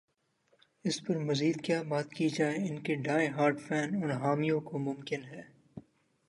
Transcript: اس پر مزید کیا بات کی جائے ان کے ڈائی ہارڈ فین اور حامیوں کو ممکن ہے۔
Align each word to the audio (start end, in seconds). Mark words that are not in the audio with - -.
اس 0.85 0.97
پر 1.03 1.17
مزید 1.17 1.61
کیا 1.61 1.81
بات 1.81 2.09
کی 2.11 2.29
جائے 2.29 2.55
ان 2.67 2.79
کے 2.79 2.95
ڈائی 2.95 3.27
ہارڈ 3.27 3.59
فین 3.59 3.95
اور 3.95 4.09
حامیوں 4.21 4.59
کو 4.61 4.77
ممکن 4.77 5.23
ہے۔ 5.23 5.41